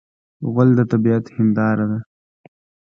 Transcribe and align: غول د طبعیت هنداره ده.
غول 0.51 0.69
د 0.77 0.79
طبعیت 0.91 1.25
هنداره 1.35 1.85
ده. 1.91 1.99